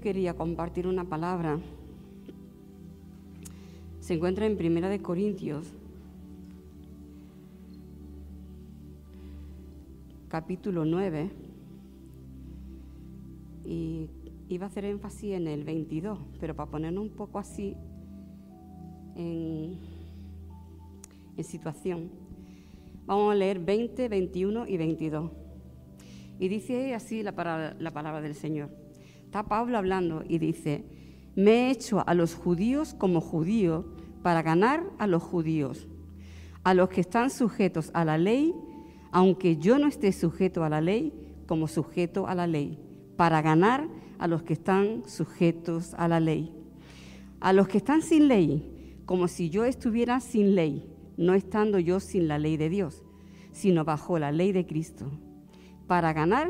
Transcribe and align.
quería 0.00 0.34
compartir 0.34 0.86
una 0.86 1.04
palabra. 1.04 1.58
Se 4.00 4.14
encuentra 4.14 4.46
en 4.46 4.56
Primera 4.56 4.88
de 4.88 5.00
Corintios, 5.00 5.66
capítulo 10.28 10.84
9. 10.84 11.30
Y 13.64 14.08
iba 14.48 14.66
a 14.66 14.68
hacer 14.68 14.84
énfasis 14.84 15.34
en 15.34 15.46
el 15.46 15.64
22, 15.64 16.18
pero 16.40 16.54
para 16.54 16.70
ponernos 16.70 17.02
un 17.02 17.10
poco 17.10 17.38
así 17.38 17.76
en, 19.14 19.78
en 21.36 21.44
situación, 21.44 22.10
vamos 23.04 23.32
a 23.32 23.34
leer 23.34 23.58
20, 23.58 24.08
21 24.08 24.66
y 24.66 24.76
22. 24.76 25.30
Y 26.38 26.48
dice 26.48 26.94
así 26.94 27.22
la 27.22 27.32
palabra, 27.32 27.76
la 27.78 27.90
palabra 27.90 28.20
del 28.22 28.34
Señor. 28.34 28.87
Está 29.28 29.42
Pablo 29.42 29.76
hablando 29.76 30.24
y 30.26 30.38
dice, 30.38 30.86
me 31.36 31.50
he 31.50 31.70
hecho 31.70 32.02
a 32.06 32.14
los 32.14 32.34
judíos 32.34 32.94
como 32.94 33.20
judío 33.20 33.84
para 34.22 34.40
ganar 34.40 34.82
a 34.96 35.06
los 35.06 35.22
judíos, 35.22 35.86
a 36.64 36.72
los 36.72 36.88
que 36.88 37.02
están 37.02 37.28
sujetos 37.28 37.90
a 37.92 38.06
la 38.06 38.16
ley, 38.16 38.54
aunque 39.12 39.58
yo 39.58 39.78
no 39.78 39.86
esté 39.86 40.12
sujeto 40.12 40.64
a 40.64 40.70
la 40.70 40.80
ley, 40.80 41.12
como 41.46 41.68
sujeto 41.68 42.26
a 42.26 42.34
la 42.34 42.46
ley, 42.46 42.78
para 43.18 43.42
ganar 43.42 43.86
a 44.18 44.28
los 44.28 44.44
que 44.44 44.54
están 44.54 45.02
sujetos 45.06 45.92
a 45.98 46.08
la 46.08 46.20
ley. 46.20 46.50
A 47.40 47.52
los 47.52 47.68
que 47.68 47.76
están 47.76 48.00
sin 48.00 48.28
ley, 48.28 49.02
como 49.04 49.28
si 49.28 49.50
yo 49.50 49.66
estuviera 49.66 50.20
sin 50.20 50.54
ley, 50.54 50.90
no 51.18 51.34
estando 51.34 51.78
yo 51.78 52.00
sin 52.00 52.28
la 52.28 52.38
ley 52.38 52.56
de 52.56 52.70
Dios, 52.70 53.02
sino 53.52 53.84
bajo 53.84 54.18
la 54.18 54.32
ley 54.32 54.52
de 54.52 54.64
Cristo, 54.64 55.10
para 55.86 56.14
ganar 56.14 56.48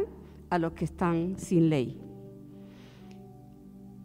a 0.49 0.61
los 0.61 0.75
que 0.75 0.85
están 0.85 1.41
sin 1.41 1.71
ley 1.71 2.05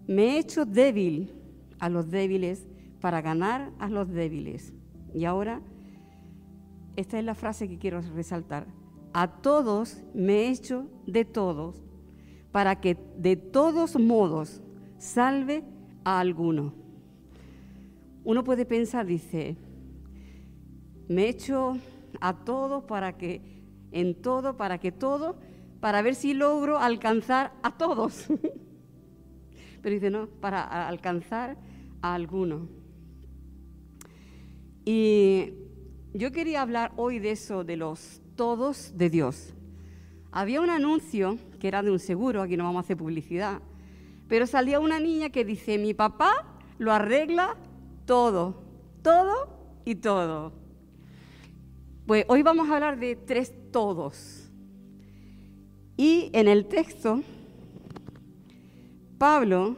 me 0.07 0.35
he 0.35 0.39
hecho 0.39 0.65
débil 0.65 1.31
a 1.79 1.89
los 1.89 2.09
débiles 2.09 2.67
para 2.99 3.21
ganar 3.21 3.71
a 3.79 3.89
los 3.89 4.09
débiles. 4.09 4.73
Y 5.13 5.25
ahora, 5.25 5.61
esta 6.95 7.19
es 7.19 7.25
la 7.25 7.35
frase 7.35 7.67
que 7.67 7.77
quiero 7.77 8.01
resaltar. 8.15 8.67
A 9.13 9.27
todos 9.27 10.01
me 10.13 10.33
he 10.33 10.49
hecho 10.49 10.87
de 11.05 11.25
todos 11.25 11.83
para 12.51 12.79
que 12.79 12.97
de 13.17 13.35
todos 13.35 13.99
modos 13.99 14.61
salve 14.97 15.63
a 16.03 16.19
alguno. 16.19 16.73
Uno 18.23 18.43
puede 18.43 18.65
pensar, 18.65 19.05
dice, 19.05 19.57
me 21.09 21.23
he 21.25 21.29
hecho 21.29 21.77
a 22.21 22.45
todos 22.45 22.83
para 22.85 23.17
que, 23.17 23.41
en 23.91 24.21
todo, 24.21 24.55
para 24.55 24.77
que 24.77 24.91
todo, 24.91 25.35
para 25.81 26.01
ver 26.01 26.15
si 26.15 26.33
logro 26.33 26.79
alcanzar 26.79 27.53
a 27.63 27.77
todos. 27.77 28.27
pero 29.83 29.93
dice, 29.93 30.09
no, 30.09 30.27
para 30.27 30.87
alcanzar 30.87 31.57
a 32.01 32.15
alguno. 32.15 32.69
Y 34.85 35.53
yo 36.13 36.31
quería 36.31 36.61
hablar 36.61 36.93
hoy 36.95 37.19
de 37.19 37.31
eso, 37.31 37.65
de 37.65 37.75
los 37.75 38.21
todos 38.35 38.97
de 38.97 39.09
Dios. 39.09 39.53
Había 40.31 40.61
un 40.61 40.69
anuncio 40.69 41.37
que 41.59 41.67
era 41.67 41.83
de 41.83 41.91
un 41.91 41.99
seguro, 41.99 42.41
aquí 42.41 42.55
no 42.55 42.63
vamos 42.63 42.77
a 42.77 42.85
hacer 42.85 42.97
publicidad, 42.97 43.61
pero 44.29 44.47
salía 44.47 44.79
una 44.79 44.99
niña 44.99 45.29
que 45.29 45.43
dice, 45.43 45.77
mi 45.77 45.93
papá 45.93 46.31
lo 46.77 46.93
arregla 46.93 47.57
todo, 48.05 48.63
todo 49.01 49.81
y 49.83 49.95
todo. 49.95 50.53
Pues 52.07 52.25
hoy 52.29 52.41
vamos 52.41 52.69
a 52.69 52.75
hablar 52.75 52.99
de 52.99 53.17
tres 53.17 53.53
todos. 53.71 54.49
Y 55.97 56.29
en 56.33 56.47
el 56.47 56.67
texto 56.67 57.21
Pablo, 59.17 59.75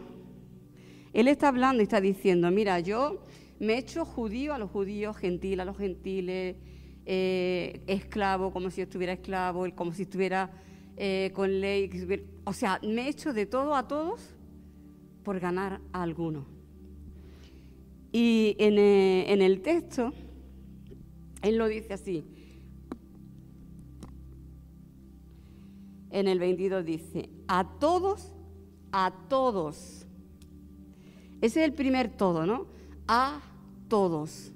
él 1.13 1.28
está 1.28 1.50
hablando 1.50 1.81
y 1.81 1.84
está 1.84 2.01
diciendo, 2.01 2.50
mira, 2.51 2.79
yo 2.79 3.23
me 3.59 3.73
he 3.73 3.78
hecho 3.78 4.06
judío 4.06 4.53
a 4.53 4.57
los 4.57 4.69
judíos, 4.72 5.16
gentil 5.18 5.59
a 5.59 5.66
los 5.66 5.78
gentiles, 5.78 6.57
eh, 7.06 7.81
esclavo 7.88 8.51
como 8.51 8.69
si 8.69 8.81
estuviera 8.81 9.13
esclavo, 9.13 9.66
como 9.75 9.94
si 9.94 10.03
estuviera 10.03 10.51
eh, 10.97 11.31
con 11.34 11.62
ley, 11.62 11.90
o 12.44 12.53
sea, 12.53 12.79
me 12.84 13.03
he 13.03 13.09
hecho 13.09 13.34
de 13.34 13.46
todo 13.46 13.75
a 13.75 13.88
todos 13.88 14.35
por 15.23 15.40
ganar 15.40 15.81
a 15.94 16.03
alguno. 16.03 16.46
Y 18.12 18.56
en, 18.59 18.78
eh, 18.78 19.31
en 19.31 19.41
el 19.41 19.62
texto, 19.62 20.13
él 21.41 21.57
lo 21.57 21.67
dice 21.67 21.94
así, 21.94 22.25
en 26.12 26.28
el 26.28 26.40
22 26.40 26.85
dice, 26.85 27.29
a 27.47 27.78
todos 27.79 28.34
a 28.97 29.11
todos. 29.28 30.07
Ese 31.41 31.59
es 31.59 31.66
el 31.66 31.73
primer 31.73 32.16
todo, 32.16 32.45
¿no? 32.45 32.67
A 33.09 33.41
todos. 33.89 34.53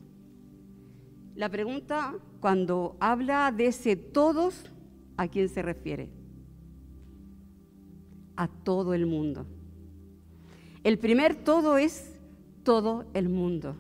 La 1.36 1.50
pregunta, 1.50 2.16
cuando 2.40 2.96
habla 3.02 3.52
de 3.52 3.68
ese 3.68 3.98
todos, 3.98 4.72
¿a 5.18 5.28
quién 5.28 5.50
se 5.50 5.62
refiere? 5.62 6.10
A 8.38 8.48
todo 8.48 8.94
el 8.94 9.06
mundo. 9.08 9.46
El 10.86 10.98
primer 11.00 11.36
todo 11.44 11.78
es 11.78 12.18
todo 12.64 13.08
el 13.14 13.28
mundo. 13.28 13.76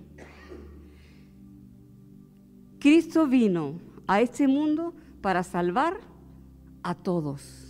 Cristo 2.80 3.28
vino 3.28 3.80
a 4.08 4.20
este 4.20 4.46
mundo 4.46 4.94
para 5.22 5.42
salvar 5.44 6.02
a 6.84 6.96
todos. 6.96 7.69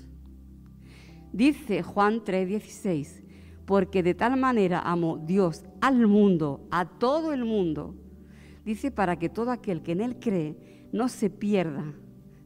Dice 1.32 1.84
Juan 1.84 2.24
3:16, 2.24 3.24
porque 3.66 4.02
de 4.02 4.16
tal 4.16 4.38
manera 4.38 4.80
amó 4.80 5.18
Dios 5.18 5.64
al 5.80 6.08
mundo, 6.08 6.68
a 6.72 6.86
todo 6.86 7.34
el 7.34 7.46
mundo, 7.46 7.96
dice 8.66 8.90
para 8.90 9.20
que 9.20 9.30
todo 9.30 9.52
aquel 9.52 9.82
que 9.82 9.92
en 9.92 10.02
Él 10.02 10.20
cree 10.20 10.88
no 10.92 11.08
se 11.08 11.30
pierda, 11.30 11.94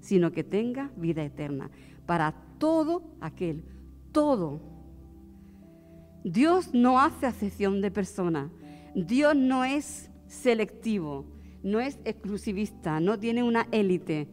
sino 0.02 0.32
que 0.32 0.44
tenga 0.44 0.92
vida 0.98 1.24
eterna. 1.24 1.70
Para 2.06 2.34
todo 2.58 3.04
aquel, 3.22 3.64
todo. 4.12 4.60
Dios 6.26 6.74
no 6.74 7.00
hace 7.00 7.26
acepción 7.26 7.82
de 7.82 7.92
personas. 7.92 8.52
Dios 8.94 9.36
no 9.36 9.64
es 9.64 10.12
selectivo, 10.28 11.26
no 11.64 11.80
es 11.80 12.00
exclusivista, 12.04 13.00
no 13.00 13.18
tiene 13.18 13.44
una 13.44 13.68
élite. 13.72 14.28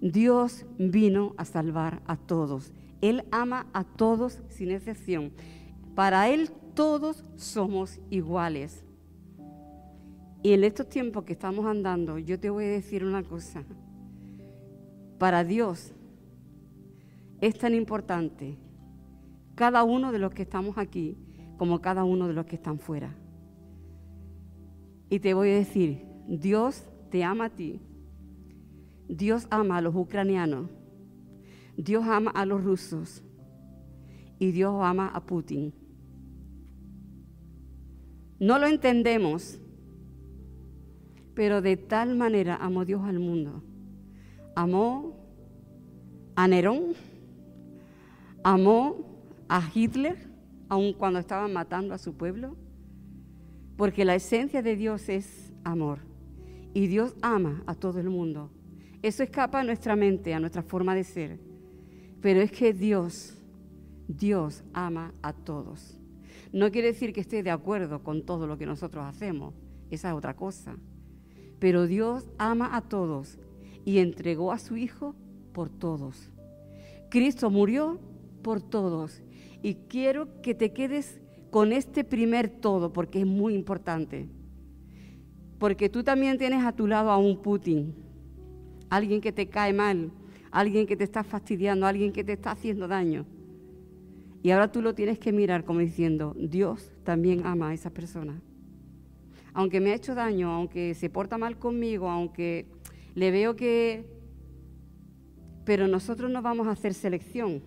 Dios 0.00 0.64
vino 0.78 1.34
a 1.36 1.44
salvar 1.44 2.02
a 2.06 2.16
todos 2.16 2.72
él 3.00 3.24
ama 3.30 3.66
a 3.72 3.84
todos 3.84 4.42
sin 4.48 4.70
excepción. 4.70 5.32
Para 5.94 6.28
Él 6.28 6.50
todos 6.74 7.24
somos 7.36 8.00
iguales. 8.10 8.84
Y 10.42 10.52
en 10.52 10.64
estos 10.64 10.88
tiempos 10.88 11.24
que 11.24 11.32
estamos 11.32 11.66
andando, 11.66 12.18
yo 12.18 12.38
te 12.38 12.50
voy 12.50 12.64
a 12.64 12.68
decir 12.68 13.04
una 13.04 13.22
cosa. 13.22 13.64
Para 15.18 15.44
Dios 15.44 15.92
es 17.40 17.58
tan 17.58 17.74
importante 17.74 18.56
cada 19.54 19.84
uno 19.84 20.12
de 20.12 20.18
los 20.18 20.32
que 20.32 20.42
estamos 20.42 20.78
aquí 20.78 21.18
como 21.58 21.82
cada 21.82 22.04
uno 22.04 22.26
de 22.26 22.32
los 22.32 22.46
que 22.46 22.56
están 22.56 22.78
fuera. 22.78 23.14
Y 25.10 25.20
te 25.20 25.34
voy 25.34 25.50
a 25.50 25.56
decir, 25.56 26.06
Dios 26.26 26.84
te 27.10 27.24
ama 27.24 27.46
a 27.46 27.50
ti. 27.50 27.80
Dios 29.08 29.46
ama 29.50 29.78
a 29.78 29.80
los 29.82 29.94
ucranianos. 29.94 30.70
Dios 31.82 32.04
ama 32.06 32.30
a 32.30 32.44
los 32.44 32.62
rusos 32.62 33.22
y 34.38 34.52
Dios 34.52 34.74
ama 34.82 35.08
a 35.08 35.20
Putin. 35.20 35.72
No 38.38 38.58
lo 38.58 38.66
entendemos, 38.66 39.60
pero 41.34 41.62
de 41.62 41.76
tal 41.76 42.16
manera 42.16 42.56
amó 42.56 42.84
Dios 42.84 43.02
al 43.04 43.18
mundo. 43.18 43.62
Amó 44.54 45.14
a 46.36 46.48
Nerón, 46.48 46.94
amó 48.42 48.96
a 49.48 49.62
Hitler, 49.74 50.16
aun 50.68 50.92
cuando 50.92 51.18
estaban 51.18 51.52
matando 51.52 51.94
a 51.94 51.98
su 51.98 52.14
pueblo, 52.14 52.56
porque 53.76 54.04
la 54.04 54.14
esencia 54.14 54.62
de 54.62 54.76
Dios 54.76 55.08
es 55.08 55.52
amor 55.64 56.00
y 56.74 56.86
Dios 56.86 57.14
ama 57.22 57.62
a 57.66 57.74
todo 57.74 58.00
el 58.00 58.10
mundo. 58.10 58.50
Eso 59.02 59.22
escapa 59.22 59.60
a 59.60 59.64
nuestra 59.64 59.96
mente, 59.96 60.34
a 60.34 60.40
nuestra 60.40 60.62
forma 60.62 60.94
de 60.94 61.04
ser. 61.04 61.49
Pero 62.20 62.40
es 62.40 62.52
que 62.52 62.72
Dios, 62.72 63.36
Dios 64.08 64.62
ama 64.72 65.14
a 65.22 65.32
todos. 65.32 65.98
No 66.52 66.70
quiere 66.70 66.88
decir 66.88 67.12
que 67.12 67.20
esté 67.20 67.42
de 67.42 67.50
acuerdo 67.50 68.02
con 68.02 68.22
todo 68.24 68.46
lo 68.46 68.58
que 68.58 68.66
nosotros 68.66 69.04
hacemos, 69.04 69.54
esa 69.90 70.08
es 70.08 70.14
otra 70.14 70.34
cosa. 70.34 70.76
Pero 71.58 71.86
Dios 71.86 72.28
ama 72.38 72.76
a 72.76 72.82
todos 72.82 73.38
y 73.84 73.98
entregó 73.98 74.52
a 74.52 74.58
su 74.58 74.76
Hijo 74.76 75.14
por 75.52 75.68
todos. 75.68 76.30
Cristo 77.08 77.50
murió 77.50 77.98
por 78.42 78.60
todos. 78.62 79.22
Y 79.62 79.74
quiero 79.74 80.40
que 80.42 80.54
te 80.54 80.72
quedes 80.72 81.20
con 81.50 81.72
este 81.72 82.04
primer 82.04 82.48
todo, 82.48 82.92
porque 82.92 83.20
es 83.20 83.26
muy 83.26 83.54
importante. 83.54 84.28
Porque 85.58 85.88
tú 85.88 86.02
también 86.02 86.38
tienes 86.38 86.64
a 86.64 86.72
tu 86.72 86.86
lado 86.86 87.10
a 87.10 87.18
un 87.18 87.42
Putin, 87.42 87.94
alguien 88.88 89.20
que 89.20 89.32
te 89.32 89.48
cae 89.48 89.72
mal, 89.72 90.10
alguien 90.50 90.86
que 90.86 90.96
te 90.96 91.04
está 91.04 91.22
fastidiando, 91.22 91.86
alguien 91.86 92.12
que 92.12 92.24
te 92.24 92.32
está 92.32 92.52
haciendo 92.52 92.88
daño. 92.88 93.26
Y 94.42 94.50
ahora 94.50 94.72
tú 94.72 94.80
lo 94.80 94.94
tienes 94.94 95.18
que 95.18 95.32
mirar 95.32 95.64
como 95.64 95.80
diciendo, 95.80 96.34
Dios 96.38 96.92
también 97.04 97.46
ama 97.46 97.68
a 97.68 97.74
esa 97.74 97.90
persona. 97.90 98.40
Aunque 99.52 99.80
me 99.80 99.90
ha 99.90 99.94
hecho 99.94 100.14
daño, 100.14 100.50
aunque 100.50 100.94
se 100.94 101.10
porta 101.10 101.36
mal 101.36 101.58
conmigo, 101.58 102.08
aunque 102.08 102.66
le 103.14 103.30
veo 103.30 103.56
que... 103.56 104.04
Pero 105.64 105.88
nosotros 105.88 106.30
no 106.30 106.40
vamos 106.40 106.66
a 106.66 106.72
hacer 106.72 106.94
selección. 106.94 107.62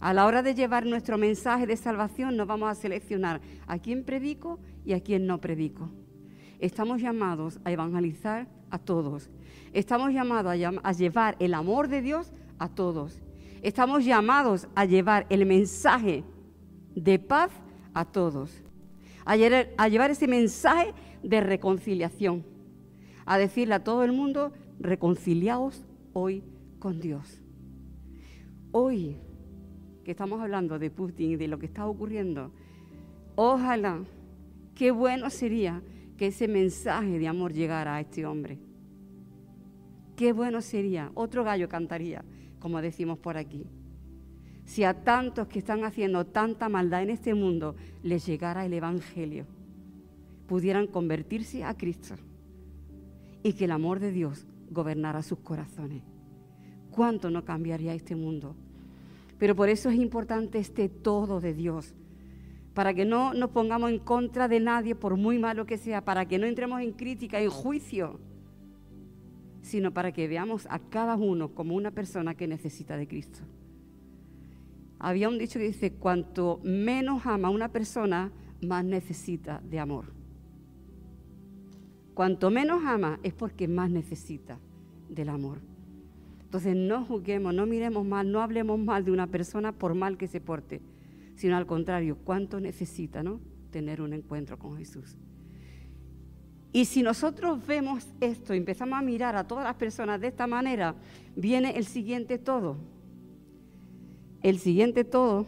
A 0.00 0.12
la 0.12 0.26
hora 0.26 0.42
de 0.42 0.54
llevar 0.54 0.84
nuestro 0.84 1.16
mensaje 1.16 1.66
de 1.66 1.76
salvación 1.76 2.36
nos 2.36 2.46
vamos 2.46 2.68
a 2.68 2.74
seleccionar 2.74 3.40
a 3.66 3.78
quién 3.78 4.04
predico 4.04 4.58
y 4.84 4.92
a 4.92 5.00
quién 5.00 5.26
no 5.26 5.40
predico. 5.40 5.90
Estamos 6.58 7.00
llamados 7.00 7.60
a 7.64 7.72
evangelizar 7.72 8.48
a 8.74 8.78
todos. 8.78 9.30
Estamos 9.72 10.12
llamados 10.12 10.52
a, 10.82 10.92
llevar 10.92 11.36
el 11.38 11.54
amor 11.54 11.86
de 11.86 12.02
Dios 12.02 12.32
a 12.58 12.68
todos. 12.68 13.22
Estamos 13.62 14.04
llamados 14.04 14.66
a 14.74 14.84
llevar 14.84 15.26
el 15.30 15.46
mensaje 15.46 16.24
de 16.96 17.20
paz 17.20 17.52
a 17.94 18.04
todos. 18.04 18.50
A, 19.24 19.36
llevar 19.36 20.10
ese 20.10 20.26
mensaje 20.26 20.92
de 21.22 21.40
reconciliación. 21.40 22.44
A 23.24 23.38
decirle 23.38 23.74
a 23.74 23.84
todo 23.84 24.02
el 24.02 24.10
mundo, 24.10 24.52
reconciliaos 24.80 25.84
hoy 26.12 26.42
con 26.80 26.98
Dios. 27.00 27.42
Hoy 28.72 29.18
que 30.04 30.10
estamos 30.10 30.40
hablando 30.40 30.80
de 30.80 30.90
Putin 30.90 31.30
y 31.30 31.36
de 31.36 31.46
lo 31.46 31.58
que 31.60 31.66
está 31.66 31.86
ocurriendo, 31.86 32.50
ojalá, 33.36 34.00
qué 34.74 34.90
bueno 34.90 35.30
sería 35.30 35.80
que 36.16 36.28
ese 36.28 36.48
mensaje 36.48 37.18
de 37.18 37.28
amor 37.28 37.52
llegara 37.52 37.96
a 37.96 38.00
este 38.00 38.26
hombre. 38.26 38.58
Qué 40.16 40.32
bueno 40.32 40.60
sería, 40.60 41.10
otro 41.14 41.42
gallo 41.44 41.68
cantaría, 41.68 42.24
como 42.60 42.80
decimos 42.80 43.18
por 43.18 43.36
aquí. 43.36 43.66
Si 44.64 44.84
a 44.84 45.04
tantos 45.04 45.48
que 45.48 45.58
están 45.58 45.84
haciendo 45.84 46.24
tanta 46.24 46.68
maldad 46.68 47.02
en 47.02 47.10
este 47.10 47.34
mundo 47.34 47.76
les 48.02 48.24
llegara 48.26 48.64
el 48.64 48.72
Evangelio, 48.72 49.46
pudieran 50.46 50.86
convertirse 50.86 51.64
a 51.64 51.76
Cristo 51.76 52.14
y 53.42 53.52
que 53.54 53.64
el 53.64 53.72
amor 53.72 54.00
de 54.00 54.12
Dios 54.12 54.46
gobernara 54.70 55.22
sus 55.22 55.38
corazones. 55.40 56.02
¿Cuánto 56.90 57.30
no 57.30 57.44
cambiaría 57.44 57.92
este 57.92 58.14
mundo? 58.14 58.54
Pero 59.38 59.56
por 59.56 59.68
eso 59.68 59.90
es 59.90 59.96
importante 59.96 60.58
este 60.58 60.88
todo 60.88 61.40
de 61.40 61.54
Dios, 61.54 61.94
para 62.74 62.92
que 62.92 63.04
no 63.04 63.32
nos 63.34 63.50
pongamos 63.50 63.90
en 63.90 64.00
contra 64.00 64.48
de 64.48 64.58
nadie, 64.58 64.96
por 64.96 65.16
muy 65.16 65.38
malo 65.38 65.64
que 65.64 65.78
sea, 65.78 66.04
para 66.04 66.26
que 66.26 66.38
no 66.38 66.46
entremos 66.46 66.80
en 66.80 66.92
crítica, 66.92 67.40
en 67.40 67.48
juicio, 67.48 68.18
sino 69.62 69.92
para 69.92 70.12
que 70.12 70.26
veamos 70.28 70.66
a 70.68 70.80
cada 70.80 71.14
uno 71.14 71.54
como 71.54 71.76
una 71.76 71.92
persona 71.92 72.34
que 72.34 72.48
necesita 72.48 72.96
de 72.96 73.06
Cristo. 73.06 73.38
Había 74.98 75.28
un 75.28 75.38
dicho 75.38 75.58
que 75.58 75.66
dice, 75.66 75.92
cuanto 75.92 76.60
menos 76.64 77.24
ama 77.26 77.48
una 77.48 77.68
persona, 77.68 78.32
más 78.60 78.84
necesita 78.84 79.60
de 79.60 79.78
amor. 79.78 80.06
Cuanto 82.14 82.50
menos 82.50 82.82
ama 82.84 83.20
es 83.22 83.34
porque 83.34 83.68
más 83.68 83.90
necesita 83.90 84.58
del 85.08 85.28
amor. 85.28 85.60
Entonces 86.42 86.76
no 86.76 87.04
juzguemos, 87.04 87.54
no 87.54 87.66
miremos 87.66 88.06
mal, 88.06 88.30
no 88.30 88.40
hablemos 88.40 88.78
mal 88.78 89.04
de 89.04 89.10
una 89.10 89.26
persona 89.26 89.72
por 89.72 89.94
mal 89.94 90.16
que 90.16 90.28
se 90.28 90.40
porte, 90.40 90.80
sino 91.34 91.56
al 91.56 91.66
contrario, 91.66 92.18
cuánto 92.24 92.60
necesita 92.60 93.22
¿no? 93.22 93.40
tener 93.70 94.00
un 94.00 94.12
encuentro 94.12 94.58
con 94.58 94.76
Jesús. 94.76 95.16
Y 96.72 96.86
si 96.86 97.02
nosotros 97.02 97.64
vemos 97.66 98.06
esto 98.20 98.52
empezamos 98.52 98.98
a 98.98 99.02
mirar 99.02 99.36
a 99.36 99.46
todas 99.46 99.64
las 99.64 99.76
personas 99.76 100.20
de 100.20 100.26
esta 100.26 100.46
manera, 100.46 100.96
viene 101.36 101.76
el 101.76 101.84
siguiente 101.84 102.38
todo. 102.38 102.76
El 104.42 104.58
siguiente 104.58 105.04
todo, 105.04 105.46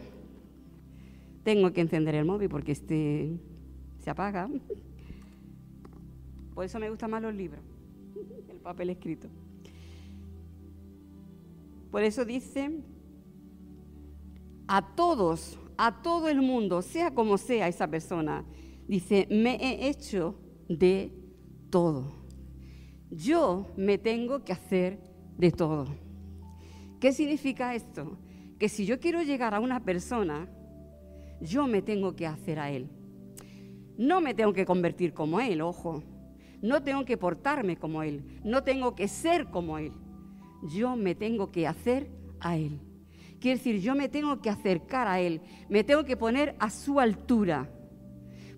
tengo 1.43 1.71
que 1.71 1.81
encender 1.81 2.15
el 2.15 2.25
móvil 2.25 2.49
porque 2.49 2.71
este 2.71 3.39
se 3.99 4.09
apaga. 4.09 4.49
Por 6.53 6.65
eso 6.65 6.79
me 6.79 6.89
gustan 6.89 7.11
más 7.11 7.21
los 7.21 7.35
libros, 7.35 7.61
el 8.49 8.57
papel 8.57 8.89
escrito. 8.89 9.27
Por 11.91 12.03
eso 12.03 12.25
dice, 12.25 12.71
a 14.67 14.95
todos, 14.95 15.59
a 15.77 16.01
todo 16.01 16.27
el 16.27 16.41
mundo, 16.41 16.81
sea 16.81 17.13
como 17.13 17.37
sea 17.37 17.67
esa 17.67 17.87
persona, 17.87 18.45
dice, 18.87 19.27
me 19.29 19.55
he 19.55 19.87
hecho 19.89 20.35
de 20.67 21.11
todo. 21.69 22.11
Yo 23.09 23.67
me 23.77 23.97
tengo 23.97 24.43
que 24.43 24.53
hacer 24.53 24.99
de 25.37 25.51
todo. 25.51 25.87
¿Qué 26.99 27.13
significa 27.13 27.75
esto? 27.75 28.17
Que 28.59 28.69
si 28.69 28.85
yo 28.85 28.99
quiero 28.99 29.21
llegar 29.21 29.53
a 29.53 29.59
una 29.59 29.83
persona, 29.83 30.49
yo 31.39 31.67
me 31.67 31.81
tengo 31.81 32.15
que 32.15 32.25
hacer 32.25 32.59
a 32.59 32.71
él. 32.71 32.89
No 33.97 34.19
me 34.19 34.33
tengo 34.33 34.53
que 34.53 34.65
convertir 34.65 35.13
como 35.13 35.39
él, 35.39 35.61
ojo. 35.61 36.03
No 36.61 36.81
tengo 36.83 37.05
que 37.05 37.17
portarme 37.17 37.77
como 37.77 38.01
él. 38.03 38.41
No 38.43 38.63
tengo 38.63 38.95
que 38.95 39.07
ser 39.07 39.45
como 39.47 39.77
él 39.77 39.91
yo 40.61 40.95
me 40.95 41.15
tengo 41.15 41.51
que 41.51 41.67
hacer 41.67 42.09
a 42.39 42.57
Él. 42.57 42.79
Quiere 43.39 43.57
decir, 43.57 43.79
yo 43.79 43.95
me 43.95 44.09
tengo 44.09 44.41
que 44.41 44.49
acercar 44.49 45.07
a 45.07 45.19
Él, 45.19 45.41
me 45.69 45.83
tengo 45.83 46.03
que 46.03 46.17
poner 46.17 46.55
a 46.59 46.69
su 46.69 46.99
altura. 46.99 47.69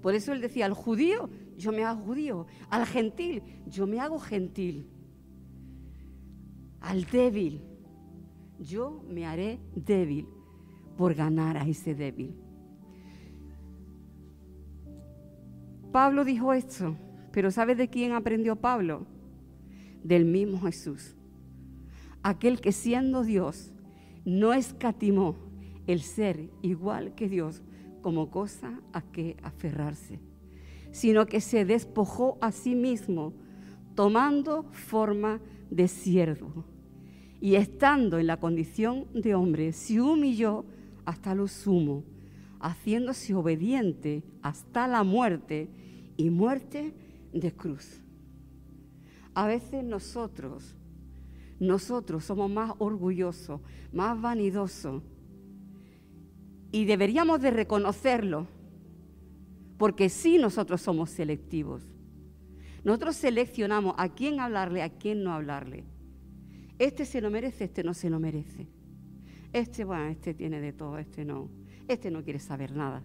Por 0.01 0.15
eso 0.15 0.31
Él 0.31 0.41
decía, 0.41 0.65
al 0.65 0.73
judío, 0.73 1.29
yo 1.57 1.71
me 1.71 1.83
hago 1.83 2.01
judío, 2.01 2.47
al 2.69 2.85
gentil, 2.85 3.43
yo 3.67 3.85
me 3.87 3.99
hago 3.99 4.19
gentil, 4.19 4.89
al 6.79 7.03
débil, 7.05 7.61
yo 8.59 9.03
me 9.09 9.25
haré 9.25 9.59
débil 9.75 10.27
por 10.97 11.13
ganar 11.13 11.57
a 11.57 11.67
ese 11.67 11.95
débil. 11.95 12.35
Pablo 15.91 16.23
dijo 16.23 16.53
esto, 16.53 16.95
pero 17.31 17.51
¿sabes 17.51 17.77
de 17.77 17.89
quién 17.89 18.13
aprendió 18.13 18.55
Pablo? 18.55 19.05
Del 20.03 20.23
mismo 20.23 20.61
Jesús 20.61 21.15
aquel 22.23 22.59
que 22.61 22.71
siendo 22.71 23.23
Dios 23.23 23.71
no 24.29 24.53
escatimó 24.53 25.35
el 25.87 26.01
ser 26.01 26.49
igual 26.61 27.15
que 27.15 27.27
Dios 27.27 27.63
como 28.01 28.29
cosa 28.29 28.79
a 28.93 29.01
que 29.01 29.35
aferrarse, 29.41 30.19
sino 30.91 31.25
que 31.25 31.41
se 31.41 31.65
despojó 31.65 32.37
a 32.39 32.51
sí 32.51 32.75
mismo 32.75 33.33
tomando 33.95 34.63
forma 34.71 35.41
de 35.69 35.87
siervo 35.87 36.63
y 37.41 37.55
estando 37.55 38.19
en 38.19 38.27
la 38.27 38.37
condición 38.37 39.07
de 39.13 39.33
hombre, 39.33 39.73
se 39.73 39.99
humilló 39.99 40.65
hasta 41.05 41.33
lo 41.33 41.47
sumo, 41.47 42.03
haciéndose 42.59 43.33
obediente 43.33 44.23
hasta 44.41 44.87
la 44.87 45.03
muerte 45.03 45.69
y 46.17 46.29
muerte 46.29 46.93
de 47.33 47.51
cruz. 47.53 48.01
A 49.33 49.47
veces 49.47 49.83
nosotros 49.83 50.75
nosotros 51.59 52.23
somos 52.23 52.49
más 52.49 52.73
orgullosos, 52.79 53.61
más 53.91 54.19
vanidosos. 54.19 55.03
Y 56.71 56.85
deberíamos 56.85 57.41
de 57.41 57.51
reconocerlo, 57.51 58.47
porque 59.77 60.09
sí 60.09 60.37
nosotros 60.37 60.81
somos 60.81 61.09
selectivos. 61.09 61.83
Nosotros 62.83 63.15
seleccionamos 63.15 63.95
a 63.97 64.09
quién 64.09 64.39
hablarle, 64.39 64.81
a 64.81 64.89
quién 64.89 65.23
no 65.23 65.33
hablarle. 65.33 65.83
Este 66.77 67.05
se 67.05 67.19
lo 67.21 67.29
merece, 67.29 67.65
este 67.65 67.83
no 67.83 67.93
se 67.93 68.09
lo 68.09 68.19
merece. 68.19 68.67
Este, 69.51 69.83
bueno, 69.83 70.05
este 70.07 70.33
tiene 70.33 70.61
de 70.61 70.71
todo, 70.71 70.97
este 70.97 71.25
no. 71.25 71.49
Este 71.87 72.11
no 72.11 72.23
quiere 72.23 72.39
saber 72.39 72.75
nada. 72.75 73.03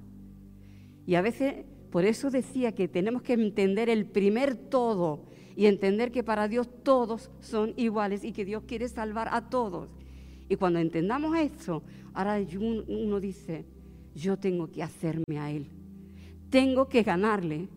Y 1.06 1.16
a 1.16 1.22
veces, 1.22 1.64
por 1.90 2.04
eso 2.04 2.30
decía 2.30 2.72
que 2.72 2.86
tenemos 2.86 3.22
que 3.22 3.32
entender 3.32 3.88
el 3.88 4.06
primer 4.06 4.54
todo 4.54 5.24
y 5.56 5.66
entender 5.66 6.10
que 6.10 6.24
para 6.24 6.48
Dios 6.48 6.68
todos 6.82 7.30
son 7.40 7.74
iguales 7.76 8.24
y 8.24 8.32
que 8.32 8.44
Dios 8.44 8.64
quiere 8.66 8.88
salvar 8.88 9.28
a 9.32 9.48
todos. 9.48 9.88
Y 10.48 10.56
cuando 10.56 10.78
entendamos 10.78 11.36
esto, 11.36 11.82
ahora 12.12 12.38
uno 12.88 13.20
dice, 13.20 13.64
yo 14.14 14.36
tengo 14.36 14.70
que 14.70 14.82
hacerme 14.82 15.38
a 15.38 15.50
Él, 15.50 15.68
tengo 16.50 16.88
que 16.88 17.02
ganarle, 17.02 17.68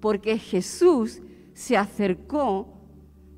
porque 0.00 0.38
Jesús 0.38 1.20
se 1.54 1.76
acercó 1.76 2.80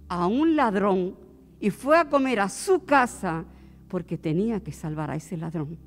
a 0.09 0.27
un 0.27 0.57
ladrón 0.57 1.17
y 1.61 1.71
fue 1.71 1.99
a 1.99 2.09
comer 2.09 2.41
a 2.41 2.49
su 2.49 2.85
casa 2.85 3.45
porque 3.89 4.19
tenía 4.19 4.61
que 4.61 4.73
salvar 4.73 5.11
a 5.11 5.17
ese 5.17 5.37
ladrón. 5.37 5.79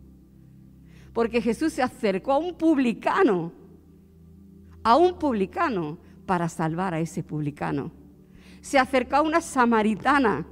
Porque 1.13 1.41
Jesús 1.41 1.73
se 1.73 1.81
acercó 1.81 2.33
a 2.33 2.37
un 2.37 2.53
publicano, 2.55 3.51
a 4.83 4.95
un 4.95 5.17
publicano, 5.17 5.97
para 6.27 6.47
salvar 6.47 6.93
a 6.93 6.99
ese 6.99 7.23
publicano. 7.23 7.91
Se 8.61 8.77
acercó 8.77 9.15
a 9.15 9.21
una 9.23 9.41
samaritana. 9.41 10.45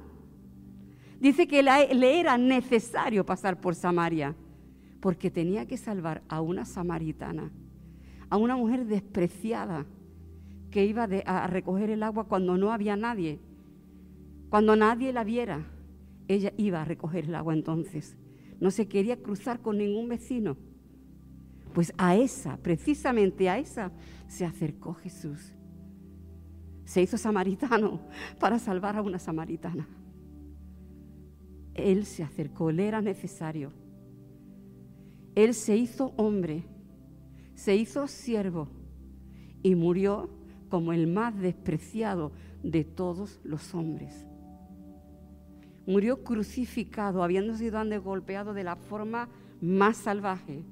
Dice 1.20 1.46
que 1.46 1.62
le 1.62 2.20
era 2.20 2.36
necesario 2.36 3.24
pasar 3.24 3.60
por 3.60 3.76
Samaria 3.76 4.34
porque 5.00 5.30
tenía 5.30 5.66
que 5.66 5.76
salvar 5.76 6.22
a 6.28 6.40
una 6.40 6.64
samaritana, 6.64 7.52
a 8.28 8.36
una 8.36 8.56
mujer 8.56 8.86
despreciada 8.86 9.86
que 10.70 10.84
iba 10.84 11.04
a 11.04 11.46
recoger 11.46 11.90
el 11.90 12.02
agua 12.02 12.24
cuando 12.24 12.56
no 12.56 12.72
había 12.72 12.96
nadie, 12.96 13.38
cuando 14.50 14.74
nadie 14.74 15.12
la 15.12 15.22
viera. 15.22 15.64
Ella 16.28 16.52
iba 16.56 16.82
a 16.82 16.84
recoger 16.84 17.26
el 17.26 17.34
agua 17.36 17.54
entonces. 17.54 18.16
No 18.58 18.70
se 18.70 18.88
quería 18.88 19.16
cruzar 19.22 19.60
con 19.60 19.78
ningún 19.78 20.08
vecino. 20.08 20.56
Pues 21.72 21.92
a 21.98 22.16
esa, 22.16 22.56
precisamente 22.56 23.48
a 23.48 23.58
esa, 23.58 23.92
se 24.26 24.44
acercó 24.44 24.94
Jesús. 24.94 25.52
Se 26.86 27.02
hizo 27.02 27.18
samaritano 27.18 28.00
para 28.40 28.58
salvar 28.58 28.96
a 28.96 29.02
una 29.02 29.18
samaritana. 29.18 29.86
Él 31.74 32.06
se 32.06 32.22
acercó, 32.22 32.72
le 32.72 32.88
era 32.88 33.02
necesario. 33.02 33.70
Él 35.34 35.52
se 35.52 35.76
hizo 35.76 36.14
hombre, 36.16 36.64
se 37.54 37.76
hizo 37.76 38.06
siervo 38.06 38.68
y 39.62 39.74
murió 39.74 40.30
como 40.70 40.94
el 40.94 41.06
más 41.06 41.38
despreciado 41.38 42.32
de 42.62 42.84
todos 42.84 43.40
los 43.44 43.74
hombres. 43.74 44.26
Murió 45.86 46.24
crucificado, 46.24 47.22
habiendo 47.22 47.54
sido 47.56 47.78
golpeado 48.00 48.54
de 48.54 48.64
la 48.64 48.76
forma 48.76 49.28
más 49.60 49.98
salvaje, 49.98 50.64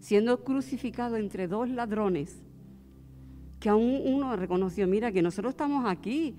siendo 0.00 0.44
crucificado 0.44 1.16
entre 1.16 1.48
dos 1.48 1.68
ladrones, 1.68 2.42
que 3.60 3.68
aún 3.68 4.00
uno 4.04 4.36
reconoció, 4.36 4.86
mira, 4.86 5.12
que 5.12 5.22
nosotros 5.22 5.52
estamos 5.52 5.84
aquí 5.86 6.36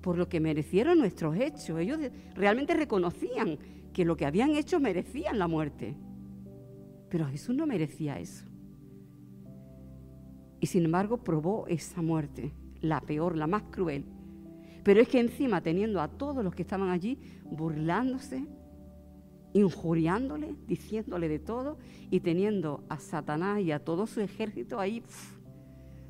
por 0.00 0.16
lo 0.18 0.28
que 0.28 0.40
merecieron 0.40 0.98
nuestros 0.98 1.36
hechos. 1.36 1.78
Ellos 1.78 1.98
realmente 2.34 2.74
reconocían 2.74 3.58
que 3.92 4.04
lo 4.04 4.16
que 4.16 4.26
habían 4.26 4.50
hecho 4.50 4.80
merecían 4.80 5.38
la 5.38 5.48
muerte. 5.48 5.96
Pero 7.08 7.26
Jesús 7.26 7.54
no 7.54 7.66
merecía 7.66 8.18
eso. 8.18 8.46
Y 10.60 10.66
sin 10.66 10.84
embargo 10.84 11.18
probó 11.18 11.66
esa 11.66 12.02
muerte, 12.02 12.52
la 12.80 13.00
peor, 13.00 13.36
la 13.36 13.46
más 13.46 13.62
cruel. 13.70 14.04
Pero 14.84 15.00
es 15.00 15.08
que 15.08 15.20
encima 15.20 15.60
teniendo 15.60 16.00
a 16.00 16.08
todos 16.08 16.44
los 16.44 16.54
que 16.54 16.62
estaban 16.62 16.90
allí 16.90 17.18
burlándose, 17.50 18.46
injuriándole, 19.52 20.54
diciéndole 20.66 21.28
de 21.28 21.38
todo 21.38 21.78
y 22.10 22.20
teniendo 22.20 22.84
a 22.88 22.98
Satanás 22.98 23.60
y 23.60 23.72
a 23.72 23.84
todo 23.84 24.06
su 24.06 24.20
ejército 24.20 24.78
ahí 24.78 25.02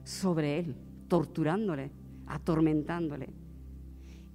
sobre 0.04 0.58
él, 0.58 0.76
torturándole, 1.08 1.90
atormentándole. 2.26 3.30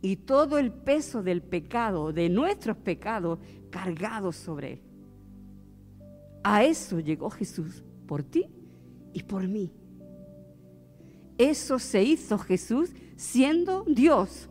Y 0.02 0.18
todo 0.18 0.58
el 0.58 0.72
peso 0.72 1.24
del 1.24 1.42
pecado, 1.42 2.14
de 2.14 2.30
nuestros 2.30 2.78
pecados, 2.78 3.40
cargados 3.70 4.36
sobre 4.36 4.74
él. 4.74 4.82
A 6.44 6.64
eso 6.64 7.00
llegó 7.00 7.30
Jesús, 7.30 7.84
por 8.06 8.24
ti 8.24 8.46
y 9.14 9.24
por 9.24 9.48
mí. 9.48 9.72
Eso 11.38 11.80
se 11.80 12.04
hizo 12.04 12.38
Jesús 12.38 12.92
siendo 13.16 13.84
Dios. 13.84 14.48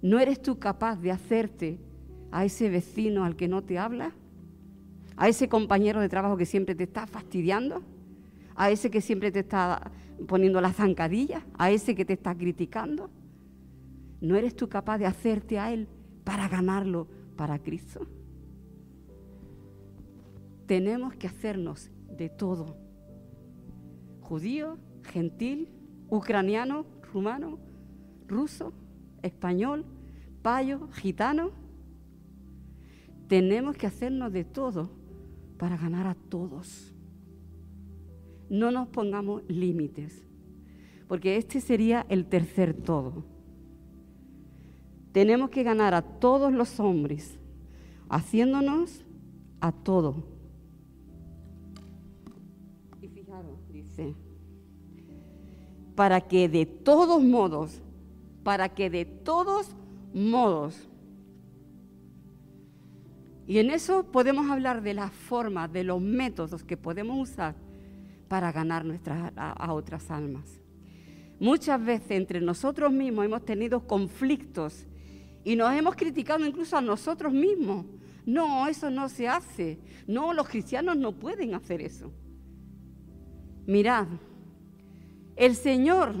¿No 0.00 0.18
eres 0.20 0.40
tú 0.40 0.58
capaz 0.58 0.96
de 0.96 1.10
hacerte 1.10 1.78
a 2.30 2.44
ese 2.44 2.68
vecino 2.68 3.24
al 3.24 3.36
que 3.36 3.48
no 3.48 3.62
te 3.62 3.78
habla? 3.78 4.12
¿A 5.16 5.28
ese 5.28 5.48
compañero 5.48 6.00
de 6.00 6.08
trabajo 6.08 6.36
que 6.36 6.46
siempre 6.46 6.74
te 6.74 6.84
está 6.84 7.06
fastidiando? 7.06 7.82
¿A 8.54 8.70
ese 8.70 8.90
que 8.90 9.00
siempre 9.00 9.32
te 9.32 9.40
está 9.40 9.90
poniendo 10.26 10.60
la 10.60 10.72
zancadilla? 10.72 11.44
¿A 11.58 11.70
ese 11.70 11.94
que 11.94 12.04
te 12.04 12.12
está 12.12 12.34
criticando? 12.34 13.10
¿No 14.20 14.36
eres 14.36 14.54
tú 14.56 14.68
capaz 14.68 14.98
de 14.98 15.06
hacerte 15.06 15.58
a 15.58 15.72
Él 15.72 15.88
para 16.24 16.48
ganarlo 16.48 17.08
para 17.36 17.58
Cristo? 17.58 18.06
Tenemos 20.66 21.14
que 21.14 21.26
hacernos 21.26 21.90
de 22.16 22.28
todo. 22.30 22.76
Judío, 24.20 24.78
gentil, 25.02 25.68
ucraniano, 26.08 26.86
rumano, 27.12 27.58
ruso, 28.26 28.72
español, 29.22 29.84
payo, 30.42 30.88
gitano. 30.92 31.50
Tenemos 33.28 33.76
que 33.76 33.86
hacernos 33.86 34.32
de 34.32 34.44
todo 34.44 34.90
para 35.58 35.76
ganar 35.76 36.06
a 36.06 36.14
todos. 36.14 36.93
No 38.48 38.70
nos 38.70 38.88
pongamos 38.88 39.42
límites, 39.48 40.26
porque 41.08 41.36
este 41.36 41.60
sería 41.60 42.06
el 42.08 42.26
tercer 42.26 42.74
todo. 42.74 43.24
Tenemos 45.12 45.50
que 45.50 45.62
ganar 45.62 45.94
a 45.94 46.02
todos 46.02 46.52
los 46.52 46.80
hombres, 46.80 47.38
haciéndonos 48.08 49.04
a 49.60 49.72
todo. 49.72 50.24
Y 53.00 53.08
fijaros, 53.08 53.58
dice, 53.72 54.14
para 55.94 56.20
que 56.20 56.48
de 56.48 56.66
todos 56.66 57.22
modos, 57.22 57.80
para 58.42 58.68
que 58.68 58.90
de 58.90 59.04
todos 59.04 59.74
modos, 60.12 60.88
y 63.46 63.58
en 63.58 63.70
eso 63.70 64.10
podemos 64.10 64.50
hablar 64.50 64.82
de 64.82 64.94
las 64.94 65.12
formas, 65.12 65.72
de 65.72 65.84
los 65.84 66.00
métodos 66.00 66.64
que 66.64 66.76
podemos 66.76 67.30
usar 67.30 67.63
para 68.34 68.50
ganar 68.50 68.84
nuestras, 68.84 69.32
a, 69.36 69.72
otras 69.72 70.10
almas. 70.10 70.60
Muchas 71.38 71.80
veces 71.84 72.10
entre 72.10 72.40
nosotros 72.40 72.92
mismos 72.92 73.24
hemos 73.24 73.44
tenido 73.44 73.86
conflictos 73.86 74.88
y 75.44 75.54
nos 75.54 75.72
hemos 75.72 75.94
criticado 75.94 76.44
incluso 76.44 76.76
a 76.76 76.80
nosotros 76.80 77.32
mismos. 77.32 77.86
No, 78.26 78.66
eso 78.66 78.90
no 78.90 79.08
se 79.08 79.28
hace. 79.28 79.78
No, 80.08 80.32
los 80.32 80.48
cristianos 80.48 80.96
no 80.96 81.12
pueden 81.12 81.54
hacer 81.54 81.80
eso. 81.80 82.10
Mirad, 83.68 84.08
el 85.36 85.54
Señor, 85.54 86.12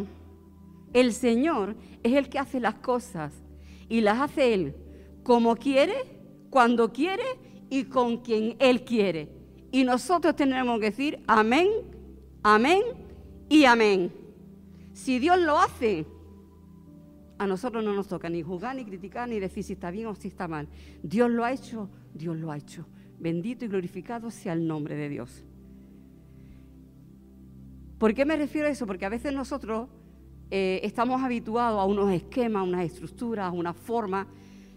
el 0.92 1.12
Señor 1.12 1.74
es 2.04 2.12
el 2.12 2.28
que 2.28 2.38
hace 2.38 2.60
las 2.60 2.76
cosas 2.76 3.32
y 3.88 4.02
las 4.02 4.20
hace 4.20 4.54
Él 4.54 4.76
como 5.24 5.56
quiere, 5.56 5.96
cuando 6.48 6.92
quiere 6.92 7.24
y 7.70 7.86
con 7.86 8.18
quien 8.18 8.54
Él 8.60 8.84
quiere. 8.84 9.30
Y 9.72 9.82
nosotros 9.82 10.36
tenemos 10.36 10.78
que 10.78 10.86
decir 10.92 11.18
amén, 11.26 11.93
amén 12.44 12.82
y 13.48 13.64
amén. 13.64 14.12
Si 14.92 15.18
Dios 15.18 15.40
lo 15.40 15.58
hace, 15.58 16.06
a 17.38 17.46
nosotros 17.46 17.82
no 17.82 17.92
nos 17.92 18.06
toca 18.06 18.28
ni 18.28 18.42
juzgar, 18.42 18.76
ni 18.76 18.84
criticar, 18.84 19.28
ni 19.28 19.40
decir 19.40 19.64
si 19.64 19.72
está 19.72 19.90
bien 19.90 20.06
o 20.06 20.14
si 20.14 20.28
está 20.28 20.46
mal. 20.46 20.68
Dios 21.02 21.30
lo 21.30 21.44
ha 21.44 21.52
hecho, 21.52 21.90
Dios 22.14 22.36
lo 22.36 22.52
ha 22.52 22.56
hecho. 22.56 22.86
Bendito 23.18 23.64
y 23.64 23.68
glorificado 23.68 24.30
sea 24.30 24.52
el 24.52 24.66
nombre 24.66 24.94
de 24.94 25.08
Dios. 25.08 25.44
¿Por 27.98 28.14
qué 28.14 28.24
me 28.24 28.36
refiero 28.36 28.68
a 28.68 28.70
eso? 28.70 28.86
Porque 28.86 29.06
a 29.06 29.08
veces 29.08 29.32
nosotros 29.32 29.88
eh, 30.50 30.80
estamos 30.82 31.22
habituados 31.22 31.80
a 31.80 31.84
unos 31.84 32.12
esquemas, 32.12 32.66
unas 32.66 32.84
estructuras, 32.84 33.52
una 33.52 33.72
forma. 33.72 34.28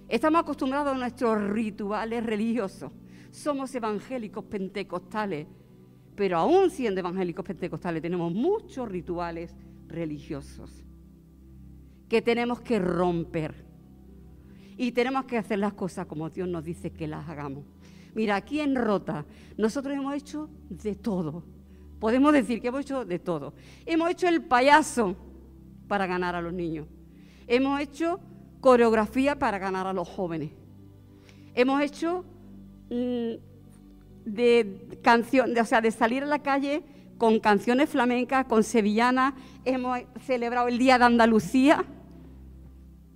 Estamos 0.08 0.42
acostumbrados 0.42 0.96
a 0.96 0.98
nuestros 0.98 1.50
rituales 1.50 2.26
religiosos. 2.26 2.92
Somos 3.32 3.76
evangélicos 3.76 4.46
pentecostales, 4.46 5.46
pero 6.18 6.38
aún 6.38 6.70
siendo 6.70 7.00
evangélicos 7.00 7.46
pentecostales 7.46 8.02
tenemos 8.02 8.34
muchos 8.34 8.90
rituales 8.90 9.56
religiosos 9.88 10.84
que 12.10 12.22
tenemos 12.22 12.60
que 12.60 12.80
romper. 12.80 13.66
Y 14.80 14.92
tenemos 14.92 15.24
que 15.26 15.38
hacer 15.38 15.60
las 15.60 15.74
cosas 15.74 16.06
como 16.08 16.30
Dios 16.30 16.50
nos 16.50 16.66
dice 16.66 16.92
que 16.92 17.08
las 17.08 17.30
hagamos. 17.30 17.64
Mira, 18.14 18.36
aquí 18.36 18.60
en 18.60 18.76
Rota 18.76 19.26
nosotros 19.58 19.96
hemos 19.96 20.14
hecho 20.14 20.50
de 20.70 20.96
todo 20.96 21.44
Podemos 22.00 22.32
decir 22.32 22.62
que 22.62 22.68
hemos 22.68 22.82
hecho 22.82 23.06
de 23.06 23.20
todo. 23.20 23.54
Hemos 23.86 24.10
hecho 24.12 24.28
el 24.28 24.44
payaso 24.44 25.16
para 25.88 26.06
ganar 26.06 26.36
a 26.36 26.42
los 26.42 26.54
niños. 26.54 26.88
Hemos 27.48 27.80
hecho 27.80 28.20
coreografía 28.60 29.40
para 29.40 29.58
ganar 29.58 29.88
a 29.88 29.94
los 29.94 30.08
jóvenes. 30.08 30.52
Hemos 31.56 31.82
hecho 31.82 32.24
mm, 32.90 33.34
de 34.28 35.00
canción, 35.02 35.58
o 35.58 35.66
sea, 35.66 35.82
de 35.82 35.92
salir 35.92 36.24
a 36.24 36.28
la 36.28 36.40
calle 36.40 36.84
con 37.18 37.40
canciones 37.40 37.90
flamencas, 37.90 38.46
con 38.46 38.64
sevillanas. 38.64 39.34
Hemos 39.66 40.00
celebrado 40.26 40.68
el 40.68 40.78
Día 40.78 40.98
de 40.98 41.06
Andalucía 41.06 41.86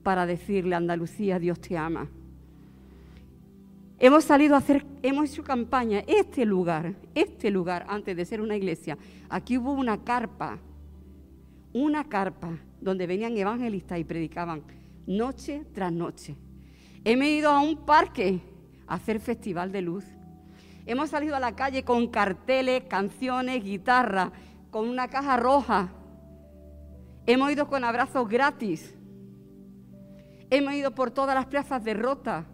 para 0.03 0.25
decirle 0.25 0.75
a 0.75 0.77
Andalucía, 0.77 1.39
Dios 1.39 1.60
te 1.60 1.77
ama. 1.77 2.10
Hemos 4.00 4.24
salido 4.24 4.56
a 4.56 4.58
hacer, 4.58 4.84
hemos 5.03 5.30
hecho 5.30 5.44
campaña. 5.44 6.03
Este 6.08 6.44
lugar, 6.46 6.96
este 7.13 7.51
lugar, 7.51 7.86
antes 7.88 8.18
de 8.18 8.25
ser 8.25 8.41
una 8.41 8.56
iglesia, 8.56 8.98
aquí 9.30 9.60
hubo 9.60 9.74
una 9.74 10.03
carpa, 10.03 10.58
una 11.74 12.03
carpa 12.06 12.58
donde 12.80 13.06
venían 13.06 13.38
evangelistas 13.38 14.00
y 14.00 14.03
predicaban 14.03 14.63
noche 15.06 15.65
tras 15.74 15.91
noche. 15.91 16.36
Hemos 17.03 17.27
ido 17.27 17.51
a 17.51 17.60
un 17.62 17.86
parque 17.86 18.39
a 18.88 18.96
hacer 18.96 19.20
festival 19.20 19.72
de 19.72 19.82
luz. 19.82 20.06
Hemos 20.85 21.09
salido 21.11 21.35
a 21.35 21.39
la 21.39 21.55
calle 21.55 21.83
con 21.83 22.07
carteles, 22.07 22.83
canciones, 22.85 23.63
guitarra, 23.63 24.31
con 24.71 24.88
una 24.88 25.09
caja 25.09 25.38
roja. 25.38 25.89
Hemos 27.25 27.51
ido 27.51 27.67
con 27.67 27.83
abrazos 27.83 28.27
gratis. 28.27 28.97
Hemos 30.50 30.73
ido 30.73 30.91
por 30.91 31.11
todas 31.11 31.35
las 31.35 31.45
plazas 31.45 31.83
de 31.83 31.93
Rota 31.93 32.45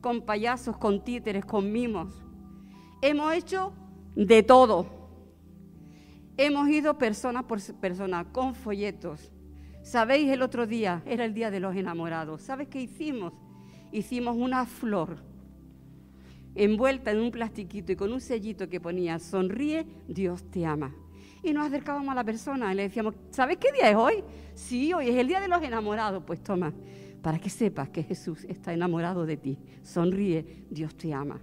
con 0.00 0.22
payasos, 0.22 0.76
con 0.76 1.04
títeres, 1.04 1.44
con 1.44 1.70
mimos. 1.72 2.12
Hemos 3.00 3.32
hecho 3.32 3.72
de 4.16 4.42
todo. 4.42 4.86
Hemos 6.36 6.68
ido 6.68 6.98
persona 6.98 7.46
por 7.46 7.60
persona 7.80 8.24
con 8.32 8.54
folletos. 8.54 9.32
Sabéis, 9.82 10.30
el 10.30 10.42
otro 10.42 10.66
día 10.66 11.02
era 11.06 11.24
el 11.24 11.34
día 11.34 11.50
de 11.50 11.60
los 11.60 11.76
enamorados. 11.76 12.42
¿Sabes 12.42 12.68
qué 12.68 12.80
hicimos? 12.80 13.32
Hicimos 13.92 14.36
una 14.36 14.66
flor 14.66 15.31
envuelta 16.54 17.10
en 17.10 17.20
un 17.20 17.30
plastiquito 17.30 17.92
y 17.92 17.96
con 17.96 18.12
un 18.12 18.20
sellito 18.20 18.68
que 18.68 18.80
ponía, 18.80 19.18
sonríe, 19.18 19.86
Dios 20.08 20.44
te 20.50 20.66
ama. 20.66 20.94
Y 21.42 21.52
nos 21.52 21.66
acercábamos 21.66 22.10
a 22.10 22.14
la 22.14 22.24
persona 22.24 22.72
y 22.72 22.76
le 22.76 22.82
decíamos, 22.84 23.14
¿sabes 23.30 23.56
qué 23.56 23.72
día 23.72 23.90
es 23.90 23.96
hoy? 23.96 24.22
Sí, 24.54 24.92
hoy 24.92 25.08
es 25.08 25.16
el 25.16 25.26
día 25.26 25.40
de 25.40 25.48
los 25.48 25.62
enamorados. 25.62 26.22
Pues 26.24 26.42
toma, 26.42 26.72
para 27.20 27.38
que 27.38 27.50
sepas 27.50 27.88
que 27.88 28.04
Jesús 28.04 28.44
está 28.44 28.72
enamorado 28.72 29.26
de 29.26 29.36
ti. 29.36 29.58
Sonríe, 29.82 30.66
Dios 30.70 30.94
te 30.94 31.12
ama. 31.12 31.40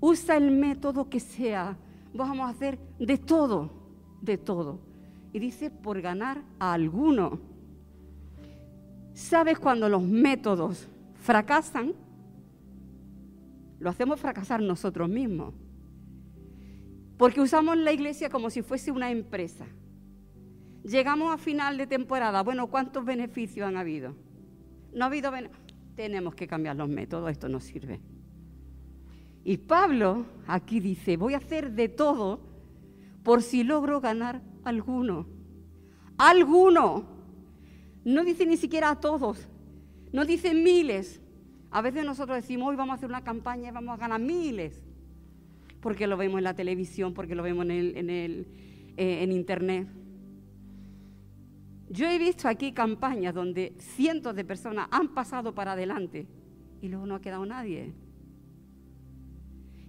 Usa 0.00 0.36
el 0.36 0.50
método 0.50 1.08
que 1.08 1.18
sea. 1.18 1.78
Vamos 2.12 2.46
a 2.46 2.50
hacer 2.50 2.78
de 2.98 3.16
todo, 3.16 3.70
de 4.20 4.36
todo. 4.36 4.80
Y 5.32 5.38
dice, 5.38 5.70
por 5.70 6.00
ganar 6.02 6.42
a 6.58 6.74
alguno. 6.74 7.40
¿Sabes 9.14 9.58
cuando 9.58 9.88
los 9.88 10.02
métodos 10.02 10.88
fracasan? 11.22 11.94
Lo 13.84 13.90
hacemos 13.90 14.18
fracasar 14.18 14.62
nosotros 14.62 15.10
mismos. 15.10 15.52
Porque 17.18 17.42
usamos 17.42 17.76
la 17.76 17.92
iglesia 17.92 18.30
como 18.30 18.48
si 18.48 18.62
fuese 18.62 18.90
una 18.90 19.10
empresa. 19.10 19.66
Llegamos 20.84 21.34
a 21.34 21.36
final 21.36 21.76
de 21.76 21.86
temporada. 21.86 22.42
Bueno, 22.42 22.68
¿cuántos 22.68 23.04
beneficios 23.04 23.68
han 23.68 23.76
habido? 23.76 24.14
No 24.94 25.04
ha 25.04 25.08
habido 25.08 25.30
Tenemos 25.96 26.34
que 26.34 26.46
cambiar 26.46 26.76
los 26.76 26.88
métodos, 26.88 27.30
esto 27.30 27.46
no 27.50 27.60
sirve. 27.60 28.00
Y 29.44 29.58
Pablo 29.58 30.24
aquí 30.46 30.80
dice, 30.80 31.18
voy 31.18 31.34
a 31.34 31.36
hacer 31.36 31.72
de 31.72 31.90
todo 31.90 32.40
por 33.22 33.42
si 33.42 33.64
logro 33.64 34.00
ganar 34.00 34.40
alguno. 34.64 35.26
Alguno. 36.16 37.04
No 38.02 38.24
dice 38.24 38.46
ni 38.46 38.56
siquiera 38.56 38.92
a 38.92 38.98
todos. 38.98 39.46
No 40.10 40.24
dice 40.24 40.54
miles. 40.54 41.20
A 41.74 41.80
veces 41.82 42.04
nosotros 42.04 42.36
decimos, 42.36 42.68
hoy 42.68 42.76
vamos 42.76 42.92
a 42.92 42.94
hacer 42.94 43.08
una 43.08 43.24
campaña 43.24 43.68
y 43.68 43.72
vamos 43.72 43.94
a 43.94 43.96
ganar 43.96 44.20
miles. 44.20 44.80
Porque 45.80 46.06
lo 46.06 46.16
vemos 46.16 46.38
en 46.38 46.44
la 46.44 46.54
televisión, 46.54 47.12
porque 47.12 47.34
lo 47.34 47.42
vemos 47.42 47.64
en, 47.64 48.10
el, 48.10 48.46
eh, 48.96 49.24
en 49.24 49.32
internet. 49.32 49.88
Yo 51.88 52.06
he 52.06 52.16
visto 52.16 52.46
aquí 52.46 52.70
campañas 52.70 53.34
donde 53.34 53.74
cientos 53.80 54.36
de 54.36 54.44
personas 54.44 54.86
han 54.92 55.08
pasado 55.08 55.52
para 55.52 55.72
adelante 55.72 56.28
y 56.80 56.86
luego 56.86 57.06
no 57.06 57.16
ha 57.16 57.20
quedado 57.20 57.44
nadie. 57.44 57.92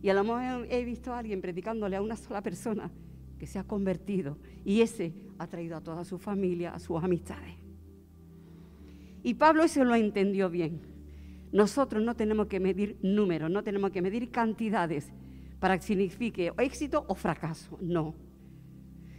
Y 0.01 0.10
a 0.10 0.15
lo 0.15 0.24
mejor 0.24 0.65
he 0.72 0.84
visto 0.86 1.13
a 1.13 1.20
alguien 1.20 1.39
predicándole 1.39 1.98
a 1.98 2.01
una 2.01 2.15
sola 2.15 2.42
persona 2.42 2.89
que 3.38 3.46
se 3.46 3.60
ha 3.60 3.63
convertido 3.63 4.39
y 4.63 4.82
ese 4.82 5.13
ha 5.38 5.46
traído 5.46 5.77
a 5.77 5.82
toda 5.82 6.04
su 6.04 6.18
familia, 6.18 6.74
a 6.74 6.80
sus 6.80 7.04
amistades. 7.04 7.54
Y 9.22 9.36
Pablo 9.36 9.62
eso 9.62 9.84
lo 9.84 9.94
entendió 9.94 10.50
bien. 10.50 10.95
Nosotros 11.56 12.04
no 12.04 12.14
tenemos 12.16 12.48
que 12.48 12.60
medir 12.60 12.98
números, 13.02 13.50
no 13.50 13.64
tenemos 13.64 13.92
que 13.92 14.02
medir 14.02 14.30
cantidades 14.30 15.12
para 15.60 15.78
que 15.78 15.84
signifique 15.84 16.52
éxito 16.58 17.06
o 17.08 17.16
fracaso. 17.16 17.78
No. 17.82 18.14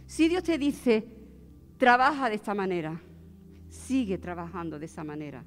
Si 0.05 0.29
Dios 0.29 0.43
te 0.43 0.57
dice, 0.57 1.17
Trabaja 1.77 2.29
de 2.29 2.35
esta 2.35 2.53
manera. 2.53 2.99
Sigue 3.69 4.17
trabajando 4.17 4.79
de 4.79 4.85
esa 4.85 5.03
manera. 5.03 5.43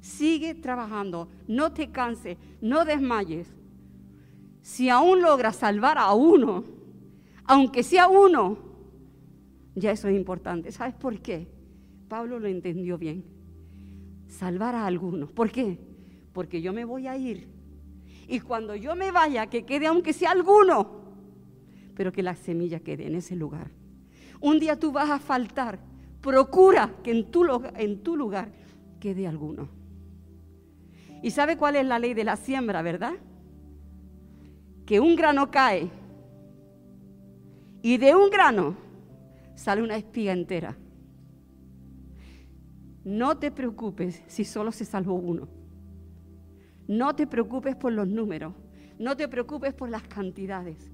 Sigue 0.00 0.54
trabajando. 0.54 1.28
No 1.46 1.72
te 1.72 1.90
canses. 1.90 2.38
No 2.60 2.84
desmayes. 2.84 3.48
Si 4.62 4.88
aún 4.88 5.22
logras 5.22 5.56
salvar 5.56 5.98
a 5.98 6.12
uno, 6.12 6.64
aunque 7.44 7.82
sea 7.82 8.08
uno, 8.08 8.58
ya 9.74 9.90
eso 9.90 10.08
es 10.08 10.16
importante. 10.16 10.72
¿Sabes 10.72 10.94
por 10.94 11.20
qué? 11.20 11.48
Pablo 12.08 12.38
lo 12.38 12.48
entendió 12.48 12.96
bien. 12.96 13.24
Salvar 14.28 14.74
a 14.74 14.86
algunos. 14.86 15.32
¿Por 15.32 15.50
qué? 15.50 15.78
Porque 16.32 16.62
yo 16.62 16.72
me 16.72 16.84
voy 16.84 17.06
a 17.06 17.16
ir. 17.16 17.48
Y 18.28 18.40
cuando 18.40 18.76
yo 18.76 18.94
me 18.94 19.10
vaya, 19.10 19.48
que 19.48 19.64
quede 19.64 19.86
aunque 19.86 20.12
sea 20.12 20.30
alguno, 20.30 21.00
pero 21.96 22.12
que 22.12 22.22
la 22.22 22.36
semilla 22.36 22.80
quede 22.80 23.06
en 23.06 23.16
ese 23.16 23.34
lugar. 23.34 23.70
Un 24.40 24.58
día 24.58 24.78
tú 24.78 24.92
vas 24.92 25.10
a 25.10 25.18
faltar. 25.18 25.78
Procura 26.20 26.94
que 27.02 27.10
en 27.10 27.30
tu, 27.30 27.44
lugar 28.16 28.52
quede 28.98 29.26
alguno. 29.26 29.68
¿Y 31.22 31.30
sabe 31.30 31.56
cuál 31.56 31.76
es 31.76 31.86
la 31.86 31.98
ley 31.98 32.14
de 32.14 32.24
la 32.24 32.36
siembra, 32.36 32.82
verdad? 32.82 33.14
Que 34.86 35.00
un 35.00 35.16
grano 35.16 35.50
cae 35.50 35.90
y 37.82 37.96
de 37.96 38.14
un 38.14 38.30
grano 38.30 38.76
sale 39.54 39.82
una 39.82 39.96
espiga 39.96 40.32
entera. 40.32 40.76
No 43.04 43.38
te 43.38 43.50
preocupes 43.50 44.22
si 44.26 44.44
solo 44.44 44.72
se 44.72 44.84
salvó 44.84 45.14
uno. 45.14 45.59
No 46.90 47.14
te 47.14 47.28
preocupes 47.28 47.76
por 47.76 47.92
los 47.92 48.08
números. 48.08 48.52
No 48.98 49.16
te 49.16 49.28
preocupes 49.28 49.72
por 49.72 49.88
las 49.88 50.02
cantidades. 50.02 50.90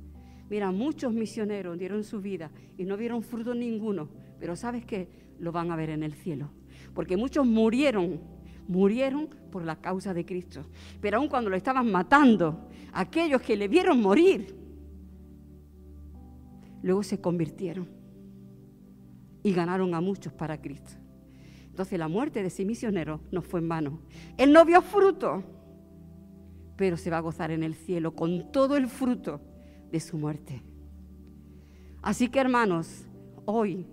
Mira, 0.51 0.71
muchos 0.71 1.11
misioneros 1.11 1.79
dieron 1.79 2.05
su 2.05 2.21
vida 2.21 2.51
y 2.77 2.85
no 2.85 2.99
vieron 2.99 3.23
fruto 3.23 3.55
ninguno, 3.55 4.11
pero 4.39 4.57
¿sabes 4.57 4.85
qué? 4.85 5.09
Lo 5.39 5.53
van 5.53 5.71
a 5.71 5.77
ver 5.77 5.89
en 5.89 6.03
el 6.03 6.13
cielo. 6.13 6.51
Porque 6.93 7.17
muchos 7.17 7.47
murieron, 7.47 8.21
murieron 8.69 9.31
por 9.51 9.65
la 9.65 9.77
causa 9.81 10.13
de 10.13 10.27
Cristo. 10.27 10.67
Pero 11.01 11.17
aun 11.17 11.29
cuando 11.29 11.49
lo 11.49 11.57
estaban 11.57 11.91
matando, 11.91 12.69
aquellos 12.93 13.41
que 13.41 13.57
le 13.57 13.67
vieron 13.67 14.03
morir, 14.03 14.55
luego 16.83 17.03
se 17.05 17.23
convirtieron 17.23 17.89
y 19.43 19.51
ganaron 19.51 19.95
a 19.95 20.03
muchos 20.03 20.35
para 20.35 20.61
Cristo. 20.61 20.93
Entonces 21.71 21.99
la 21.99 22.09
muerte 22.09 22.43
de 22.43 22.49
ese 22.49 22.67
misionero 22.67 23.23
no 23.31 23.41
fue 23.41 23.61
en 23.61 23.69
vano. 23.71 24.01
Él 24.37 24.53
no 24.53 24.63
vio 24.67 24.83
fruto, 24.83 25.43
pero 26.77 26.97
se 26.97 27.11
va 27.11 27.19
a 27.19 27.21
gozar 27.21 27.51
en 27.51 27.63
el 27.63 27.75
cielo 27.75 28.15
con 28.15 28.53
todo 28.53 28.77
el 28.77 28.89
fruto 28.89 29.41
de 29.91 30.01
su 30.01 30.19
muerte. 30.19 30.63
Así 32.03 32.29
que 32.29 32.39
hermanos, 32.39 33.05
hoy 33.47 33.87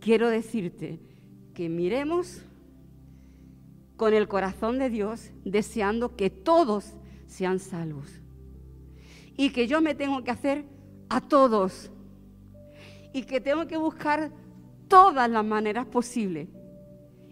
quiero 0.00 0.30
decirte 0.30 1.00
que 1.54 1.68
miremos 1.68 2.42
con 3.96 4.14
el 4.14 4.28
corazón 4.28 4.78
de 4.78 4.90
Dios 4.90 5.30
deseando 5.44 6.16
que 6.16 6.30
todos 6.30 6.94
sean 7.26 7.58
salvos. 7.58 8.20
Y 9.36 9.50
que 9.50 9.66
yo 9.66 9.80
me 9.80 9.94
tengo 9.94 10.22
que 10.24 10.30
hacer 10.30 10.64
a 11.08 11.20
todos. 11.20 11.90
Y 13.12 13.22
que 13.22 13.40
tengo 13.40 13.66
que 13.66 13.76
buscar 13.76 14.30
todas 14.88 15.30
las 15.30 15.44
maneras 15.44 15.86
posibles. 15.86 16.48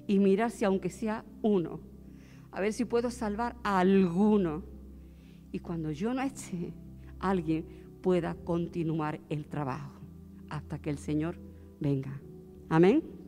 Y 0.06 0.18
mirar 0.18 0.50
si 0.50 0.64
aunque 0.64 0.90
sea 0.90 1.24
uno. 1.42 1.80
A 2.50 2.60
ver 2.60 2.72
si 2.72 2.84
puedo 2.84 3.10
salvar 3.10 3.56
a 3.62 3.80
alguno. 3.80 4.62
Y 5.54 5.60
cuando 5.60 5.92
yo 5.92 6.12
no 6.12 6.20
esté, 6.20 6.74
alguien 7.20 7.64
pueda 8.02 8.34
continuar 8.34 9.20
el 9.28 9.46
trabajo 9.46 10.00
hasta 10.48 10.80
que 10.80 10.90
el 10.90 10.98
Señor 10.98 11.38
venga. 11.78 12.20
Amén. 12.68 13.23